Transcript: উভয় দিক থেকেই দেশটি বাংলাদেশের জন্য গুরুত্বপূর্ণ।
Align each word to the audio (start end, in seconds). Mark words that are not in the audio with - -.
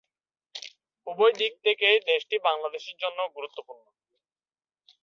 উভয় 1.07 1.33
দিক 1.33 1.53
থেকেই 1.63 1.97
দেশটি 2.07 2.35
বাংলাদেশের 2.47 2.95
জন্য 2.99 3.19
গুরুত্বপূর্ণ। 3.35 3.83